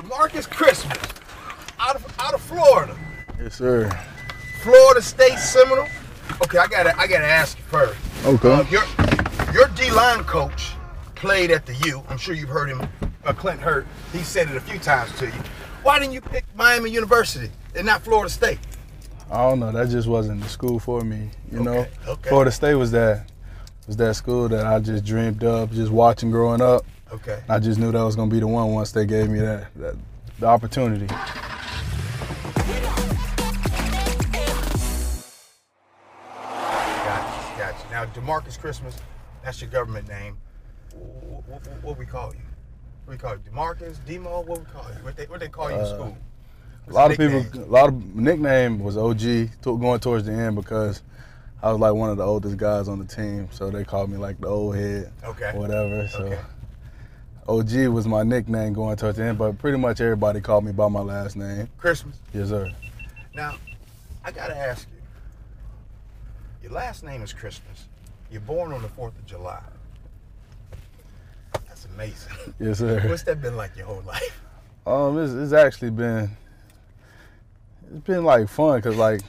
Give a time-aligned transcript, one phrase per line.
[0.00, 0.98] Demarcus Christmas,
[1.80, 2.94] out of out of Florida,
[3.40, 3.88] Yes, sir.
[4.62, 5.88] Florida State Seminole.
[6.42, 7.98] Okay, I gotta I gotta ask you first.
[8.26, 8.52] Okay.
[8.52, 8.82] Uh, your
[9.54, 10.72] your D line coach
[11.14, 12.02] played at the U.
[12.10, 12.86] I'm sure you've heard him,
[13.24, 13.86] uh, Clint Hurtt.
[14.12, 15.32] He said it a few times to you.
[15.82, 18.58] Why didn't you pick Miami University and not Florida State?
[19.30, 19.72] I don't know.
[19.72, 21.30] That just wasn't the school for me.
[21.50, 22.28] You know, Okay, okay.
[22.28, 23.30] Florida State was that
[23.86, 26.84] was that school that I just dreamed of, just watching growing up.
[27.12, 27.40] Okay.
[27.48, 29.96] I just knew that was gonna be the one once they gave me that, that
[30.40, 31.06] the opportunity.
[36.34, 37.90] Gotcha, gotcha.
[37.90, 38.96] Now, Demarcus Christmas,
[39.42, 40.36] that's your government name.
[40.94, 42.40] What, what, what we call you?
[43.04, 43.40] What we call you?
[43.50, 44.40] Demarcus, Demo?
[44.40, 45.04] What we call you?
[45.04, 46.16] What they, what they call you in Uh, school?
[46.88, 50.32] A lot of What's people, a lot of nickname was OG to, going towards the
[50.32, 51.02] end because
[51.62, 54.18] I was like one of the oldest guys on the team, so they called me
[54.18, 55.52] like the old head, Okay.
[55.54, 56.06] whatever.
[56.08, 56.38] So Okay.
[57.48, 60.88] OG was my nickname going towards the end, but pretty much everybody called me by
[60.88, 61.68] my last name.
[61.78, 62.18] Christmas.
[62.34, 62.72] Yes, sir.
[63.34, 63.54] Now,
[64.24, 64.96] I gotta ask you.
[66.64, 67.86] Your last name is Christmas.
[68.30, 69.62] You're born on the Fourth of July.
[71.68, 72.32] That's amazing.
[72.58, 73.00] Yes, sir.
[73.08, 74.40] What's that been like your whole life?
[74.86, 76.30] Um, it's, it's actually been
[77.90, 79.20] it's been like fun because like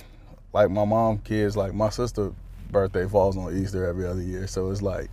[0.54, 2.32] like my mom kids like my sister
[2.72, 5.10] birthday falls on Easter every other year, so it's like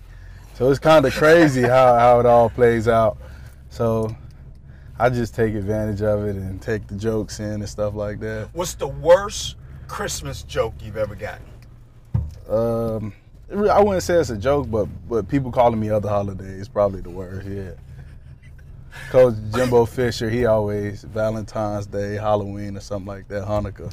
[0.55, 3.19] so it's kind of crazy how how it all plays out.
[3.69, 4.14] So
[4.98, 8.48] I just take advantage of it and take the jokes in and stuff like that.
[8.52, 9.56] What's the worst
[9.88, 11.44] Christmas joke you've ever gotten?
[12.48, 13.12] Um,
[13.50, 17.11] I wouldn't say it's a joke, but but people calling me other holidays probably the
[17.11, 17.46] worst.
[17.48, 17.70] Yeah.
[19.11, 23.92] Coach Jimbo Fisher, he always Valentine's Day, Halloween, or something like that, Hanukkah.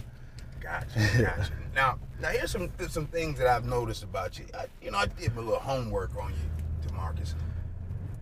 [0.62, 1.52] Gotcha, gotcha.
[1.76, 4.46] now, now here's some some things that I've noticed about you.
[4.54, 7.34] I, you know, I did a little homework on you, Demarcus.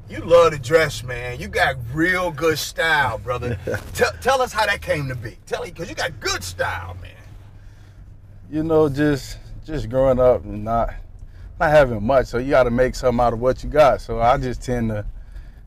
[0.09, 1.39] You love to dress, man.
[1.39, 3.59] You got real good style, brother.
[3.93, 5.37] tell, tell us how that came to be.
[5.45, 7.11] Tell me, because you got good style, man.
[8.49, 10.95] You know, just just growing up and not
[11.59, 14.01] not having much, so you got to make something out of what you got.
[14.01, 15.05] So I just tend to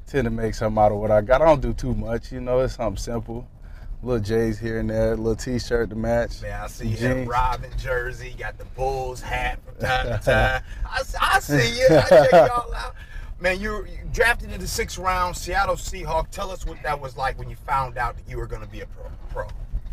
[0.07, 1.43] tend to make something out of what I got.
[1.43, 2.61] I don't do too much, you know.
[2.61, 3.47] It's something simple,
[4.03, 6.43] little J's here and there, little T-shirt to match.
[6.43, 7.29] Man, I see you Jeans.
[7.29, 10.63] Robin jersey, got the Bulls hat from time to time.
[10.85, 11.87] I, I see you.
[11.91, 12.95] I check y'all out.
[13.41, 16.31] Man, you you drafted in the sixth round, Seattle Seahawk.
[16.31, 18.69] Tell us what that was like when you found out that you were going to
[18.69, 19.11] be a pro.
[19.31, 19.49] pro.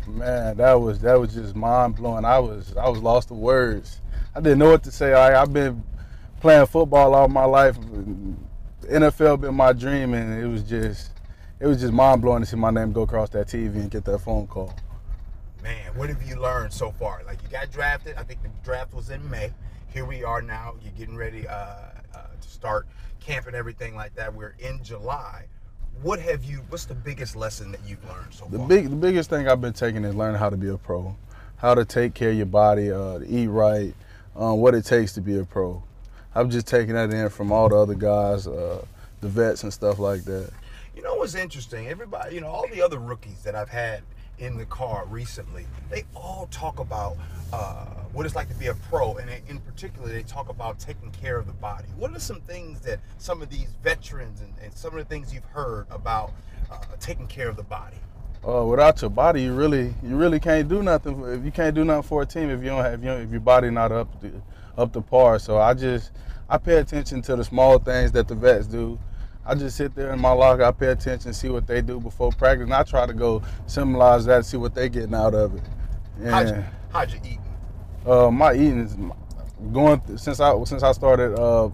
[0.06, 2.24] Man, that was that was just mind blowing.
[2.24, 4.00] I was I was lost for words.
[4.34, 5.12] I didn't know what to say.
[5.12, 5.82] I, I've been
[6.40, 7.76] playing football all my life.
[8.82, 11.10] NFL been my dream, and it was just
[11.60, 14.04] it was just mind blowing to see my name go across that TV and get
[14.06, 14.74] that phone call.
[15.62, 17.22] Man, what have you learned so far?
[17.26, 18.16] Like you got drafted.
[18.16, 19.52] I think the draft was in May.
[19.92, 20.74] Here we are now.
[20.82, 22.86] You're getting ready uh, uh, to start
[23.20, 24.34] camp and everything like that.
[24.34, 25.44] We're in July.
[26.02, 26.62] What have you?
[26.70, 28.68] What's the biggest lesson that you've learned so The far?
[28.68, 31.14] big the biggest thing I've been taking is learning how to be a pro,
[31.58, 33.92] how to take care of your body, uh, to eat right,
[34.34, 35.82] um, what it takes to be a pro.
[36.34, 38.82] I'm just taking that in from all the other guys, uh,
[39.20, 40.50] the vets and stuff like that.
[40.94, 41.86] You know what's interesting?
[41.88, 44.02] Everybody, you know, all the other rookies that I've had
[44.38, 47.16] in the car recently, they all talk about
[47.52, 51.10] uh, what it's like to be a pro, and in particular, they talk about taking
[51.12, 51.86] care of the body.
[51.96, 55.32] What are some things that some of these veterans and, and some of the things
[55.32, 56.32] you've heard about
[56.70, 57.96] uh, taking care of the body?
[58.46, 61.22] Uh, without your body, you really you really can't do nothing.
[61.24, 63.40] If you can't do nothing for a team, if you don't have you if your
[63.40, 64.42] body not up to,
[64.76, 65.38] up to par.
[65.38, 66.10] So I just
[66.48, 68.98] I pay attention to the small things that the vets do.
[69.44, 70.62] I just sit there in my locker.
[70.62, 74.24] I pay attention, see what they do before practice, and I try to go symbolize
[74.26, 75.62] that, see what they getting out of it.
[76.24, 77.40] How'd you, how'd you eat?
[78.06, 78.96] uh, my eating is
[79.72, 81.70] going th- since I since I started uh,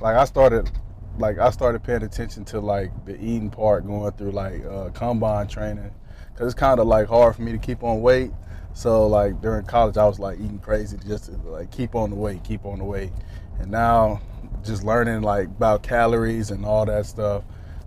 [0.00, 0.70] like I started
[1.18, 5.46] like I started paying attention to like the eating part going through like uh, combine
[5.46, 5.90] training
[6.32, 8.32] because it's kind of like hard for me to keep on weight.
[8.72, 12.16] So like during college, I was like eating crazy just to like keep on the
[12.16, 13.12] weight, keep on the weight,
[13.58, 14.20] and now
[14.64, 17.44] just learning like about calories and all that stuff.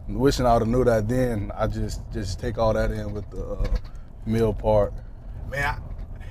[0.08, 1.52] Wishing I would have knew that then.
[1.56, 3.68] I just just take all that in with the uh,
[4.26, 4.94] meal part.
[5.50, 5.78] Man, I,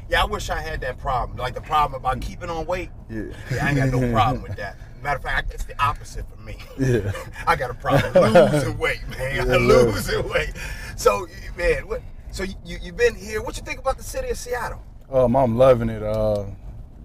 [0.09, 1.39] yeah, I wish I had that problem.
[1.39, 2.91] Like the problem about keeping on weight.
[3.09, 3.25] Yeah.
[3.50, 4.77] Yeah, I ain't got no problem with that.
[5.03, 6.59] Matter of fact, it's the opposite for me.
[6.79, 7.11] Yeah.
[7.47, 9.35] I got a problem losing weight, man.
[9.49, 10.53] Yeah, losing weight.
[10.97, 12.03] So, man, what?
[12.31, 13.43] So you you've been here.
[13.43, 14.83] What you think about the city of Seattle?
[15.11, 16.03] Um, I'm loving it.
[16.03, 16.45] Uh,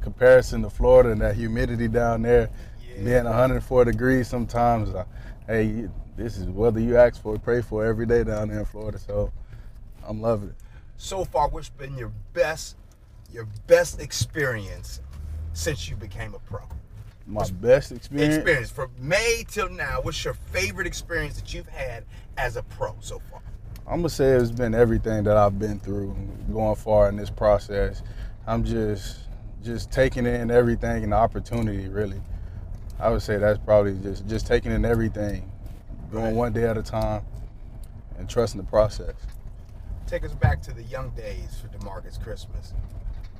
[0.01, 2.49] comparison to Florida and that humidity down there.
[3.05, 4.89] Being 104 degrees sometimes.
[4.89, 5.05] Uh,
[5.45, 8.49] hey, you- this is whether you ask for it, pray for it every day down
[8.49, 8.97] there in Florida.
[8.97, 9.31] So
[10.07, 10.55] I'm loving it.
[10.97, 12.75] So far, what's been your best
[13.31, 15.01] your best experience
[15.53, 16.61] since you became a pro?
[17.27, 18.35] My best experience.
[18.37, 19.99] Experience from May till now.
[20.01, 22.05] What's your favorite experience that you've had
[22.37, 23.41] as a pro so far?
[23.85, 26.15] I'm gonna say it's been everything that I've been through,
[26.51, 28.01] going far in this process.
[28.47, 29.19] I'm just
[29.63, 31.87] just taking in everything and the opportunity.
[31.89, 32.21] Really,
[32.99, 35.51] I would say that's probably just just taking in everything,
[36.11, 36.33] going Right.
[36.35, 37.23] one day at a time,
[38.17, 39.13] and trusting the process.
[40.07, 42.73] Take us back to the young days for Demarcus Christmas.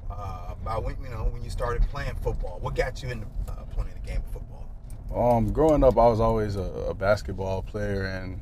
[0.09, 2.59] Uh, about when you know when you started playing football.
[2.61, 4.67] What got you into uh, playing the game of football?
[5.13, 8.39] Um, growing up, I was always a, a basketball player, and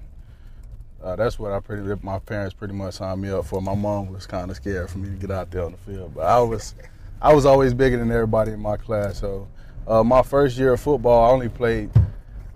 [1.03, 3.61] uh, that's what I pretty my parents pretty much signed me up for.
[3.61, 6.13] My mom was kind of scared for me to get out there on the field,
[6.13, 6.75] but I was
[7.21, 9.19] I was always bigger than everybody in my class.
[9.19, 9.47] So
[9.87, 11.91] uh, my first year of football, I only played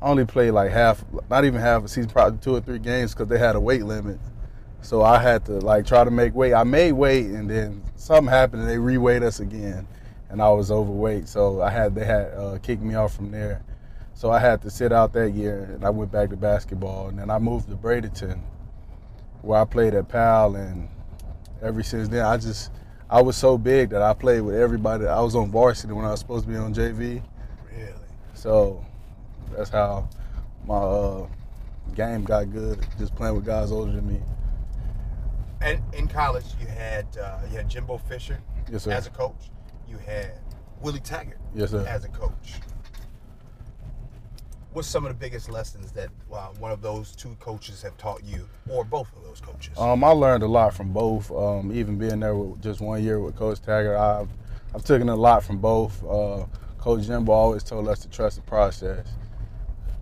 [0.02, 3.14] I only played like half, not even half a season, probably two or three games
[3.14, 4.18] because they had a weight limit.
[4.82, 6.54] So I had to like try to make weight.
[6.54, 9.86] I made weight, and then something happened, and they reweighed us again,
[10.30, 11.28] and I was overweight.
[11.28, 13.62] So I had they had uh, kicked me off from there.
[14.14, 17.20] So I had to sit out that year, and I went back to basketball, and
[17.20, 18.40] then I moved to Bradenton,
[19.42, 20.88] where I played at Pal, and
[21.62, 22.72] ever since then I just
[23.10, 25.08] I was so big that I played with everybody.
[25.08, 27.22] I was on varsity when I was supposed to be on JV,
[27.76, 27.92] Really?
[28.36, 28.86] so
[29.56, 30.08] that's how
[30.66, 31.28] my uh,
[31.96, 32.86] game got good.
[33.00, 34.22] Just playing with guys older than me.
[35.62, 38.40] And in college, you had uh, you had Jimbo Fisher
[38.72, 39.50] Yes, as a coach.
[39.88, 40.34] You had
[40.82, 42.54] Willie Taggart Yes, as a coach.
[44.72, 48.24] What's some of the biggest lessons that uh, one of those two coaches have taught
[48.24, 49.76] you, or both of those coaches?
[49.80, 51.32] Um, I learned a lot from both.
[51.32, 54.30] Um, even being there with just one year with Coach Taggart, I've
[54.76, 56.04] I've taken a lot from both.
[56.04, 56.46] Uh,
[56.78, 59.08] Coach Jimbo always told us to trust the process.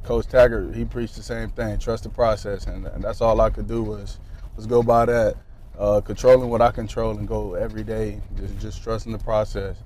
[0.04, 3.50] Coach Taggart, he preached the same thing: trust the process, and, and that's all I
[3.50, 4.19] could do was
[4.58, 5.38] was go by that,
[5.80, 9.78] uh, controlling what I control and go every day, just just trusting the process,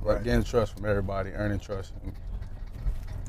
[0.00, 0.24] Right.
[0.24, 1.92] getting trust from everybody, earning trust.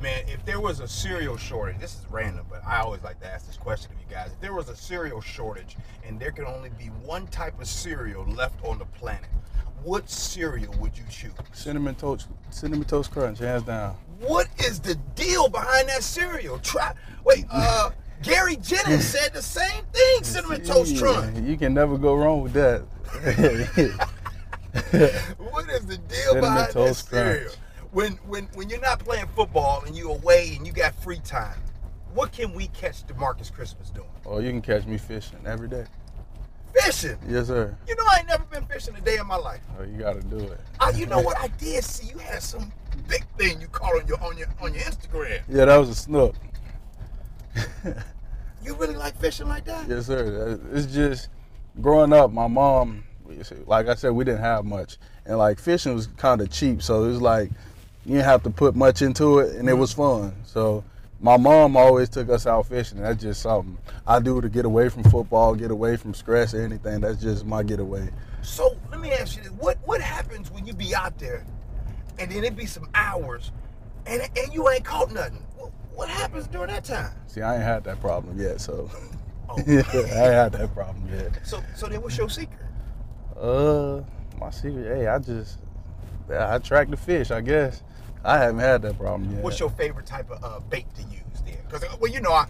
[0.02, 3.28] Man, if there was a cereal shortage, this is random, but I always like to
[3.28, 4.32] ask this question of you guys.
[4.34, 8.26] If there was a cereal shortage and there could only be one type of cereal
[8.26, 9.30] left on the planet,
[9.84, 11.32] what cereal would you choose?
[11.54, 13.96] Cinnamon toast, cinnamon toast crunch, hands down.
[14.20, 16.60] What is the deal behind that cereal?
[16.60, 16.94] Try
[17.24, 21.38] wait, uh Gary Jennings said the same thing, cinnamon toast crunch.
[21.38, 22.84] You can never go wrong with that.
[25.38, 27.52] What is the deal Cinnamon behind that Toast Crunch.
[27.96, 31.58] When when when you're not playing football and you away and you got free time,
[32.14, 34.10] what can we catch Demarcus Christmas doing?
[34.26, 35.86] oh, you can catch me fishing every day.
[36.74, 37.18] Fishing.
[37.26, 37.74] Yes, sir.
[37.88, 39.62] You know I ain't never been fishing a day in my life.
[39.80, 40.60] Oh, you got to do it.
[40.98, 41.40] You know what?
[41.40, 42.70] I did see you had some
[43.08, 45.40] big thing you caught on your on your on your Instagram.
[45.48, 46.36] Yeah, that was a snook.
[48.62, 49.88] You really like fishing like that?
[49.88, 50.60] Yes, sir.
[50.74, 51.30] It's just
[51.80, 52.34] growing up.
[52.34, 53.06] My mom,
[53.68, 57.06] like I said, we didn't have much, and like fishing was kind of cheap, so
[57.06, 57.52] it was like
[58.06, 60.34] you didn't have to put much into it, and it was fun.
[60.44, 60.84] So
[61.20, 63.02] my mom always took us out fishing.
[63.02, 66.62] That's just something I do to get away from football, get away from stress or
[66.62, 67.02] anything.
[67.02, 68.10] That's just my getaway.
[68.42, 71.46] So let me ask you this: what what happens when you be out there,
[72.20, 73.52] and then it be some hours,
[74.06, 75.44] and and you ain't caught nothing?
[75.58, 77.12] What, what happens during that time?
[77.28, 78.90] See, I ain't had that problem yet, so
[79.50, 79.58] Oh.
[79.68, 81.46] I ain't had that problem yet.
[81.46, 82.60] So so then what's your secret?
[83.40, 84.02] Uh,
[84.40, 85.60] my secret, hey, I just
[86.30, 87.84] I track the fish, I guess.
[88.26, 89.44] I haven't had that problem yet.
[89.44, 91.58] What's your favorite type of uh, bait to use then?
[91.70, 92.48] Because well, you know I.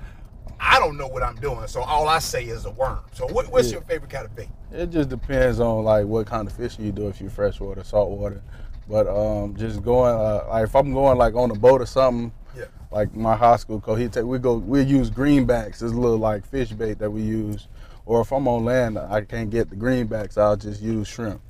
[0.58, 3.00] I don't know what I'm doing, so all I say is a worm.
[3.14, 3.74] So, what, what's Yeah.
[3.74, 4.48] your favorite kind of bait?
[4.72, 7.10] It just depends on like what kind of fishing you do.
[7.10, 8.42] If you're freshwater, saltwater,
[8.88, 12.32] but um, just going uh, like if I'm going like on a boat or something,
[12.58, 12.66] Yeah.
[12.90, 15.80] like my high school coach, we go we use greenbacks.
[15.80, 17.68] This little like fish bait that we use,
[18.06, 20.38] or if I'm on land, I can't get the greenbacks.
[20.38, 21.42] I'll just use shrimp.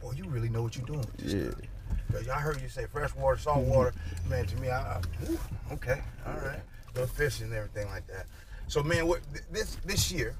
[0.00, 1.50] Boy, you really know what you're doing with this Yeah.
[2.12, 3.90] Cause I heard you say freshwater, saltwater.
[3.92, 4.30] Mm-hmm.
[4.30, 5.00] Man, to me, I, I
[5.72, 6.60] okay, all right,
[6.94, 8.26] go fishing and everything like that.
[8.68, 9.20] So, man, what
[9.50, 10.34] this this year,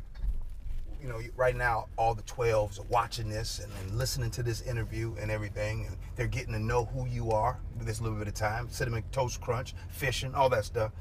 [1.00, 4.62] you know, right now, all the 12s are watching this and, and listening to this
[4.62, 8.28] interview and everything, and they're getting to know who you are with this little bit
[8.28, 8.68] of time.
[8.70, 10.92] Cinnamon toast crunch, fishing, all that stuff.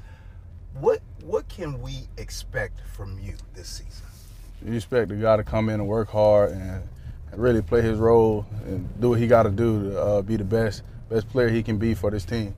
[0.74, 4.06] What what can we expect from you this season?
[4.64, 6.82] You expect the guy to come in and work hard and
[7.34, 10.44] really play his role and do what he got to do to uh, be the
[10.44, 12.54] best best player he can be for this team.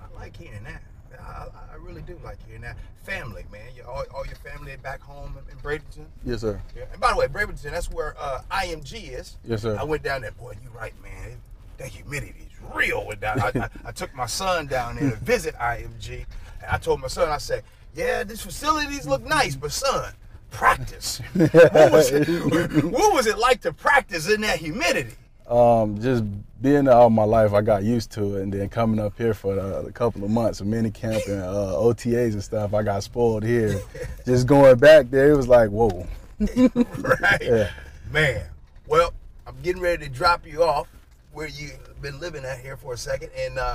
[0.00, 0.82] I like hearing that.
[1.18, 2.76] I, I- really do like hearing that.
[3.02, 3.62] Family, man.
[3.74, 6.04] You, all, all your family back home in, in Bradenton.
[6.24, 6.60] Yes, sir.
[6.76, 6.84] Yeah.
[6.92, 9.38] And by the way, Bradenton, that's where uh, IMG is.
[9.44, 9.76] Yes, sir.
[9.76, 10.30] I went down there.
[10.32, 11.40] Boy, you right, man.
[11.78, 13.06] That humidity is real.
[13.06, 16.26] With that, I, I, I took my son down there to visit IMG.
[16.62, 20.12] And I told my son, I said, "Yeah, these facilities look nice, but son,
[20.50, 21.20] practice.
[21.34, 25.14] what, was it, what was it like to practice in that humidity?"
[25.48, 26.24] Um, just
[26.62, 29.34] being there all my life, I got used to it, and then coming up here
[29.34, 32.84] for a, a couple of months of mini camp and uh, OTAs and stuff, I
[32.84, 33.80] got spoiled here.
[34.26, 36.06] just going back there, it was like, whoa.
[36.38, 37.42] right.
[37.42, 37.70] Yeah.
[38.12, 38.46] Man.
[38.86, 39.12] Well,
[39.46, 40.88] I'm getting ready to drop you off
[41.32, 43.30] where you've been living at here for a second.
[43.36, 43.74] And uh,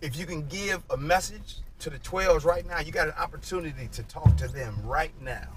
[0.00, 3.88] if you can give a message to the 12s right now, you got an opportunity
[3.92, 5.48] to talk to them right now.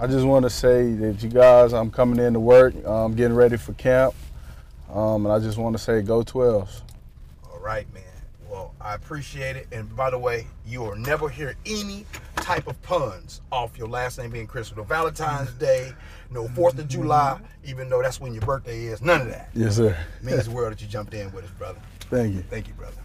[0.00, 2.72] I just want to say that you guys, I'm coming in to work.
[2.86, 4.14] I'm getting ready for camp.
[4.90, 6.80] Um, and I just want to say, go 12s.
[7.44, 8.02] All right, man.
[8.48, 9.68] Well, I appreciate it.
[9.72, 14.18] And by the way, you will never hear any type of puns off your last
[14.18, 14.74] name being Chris.
[14.74, 15.92] No Valentine's Day,
[16.30, 19.02] no 4th of July, even though that's when your birthday is.
[19.02, 19.50] None of that.
[19.52, 19.94] Yes, sir.
[20.18, 21.78] It means the world that you jumped in with us, brother.
[22.08, 22.40] Thank you.
[22.48, 22.96] Thank you, brother.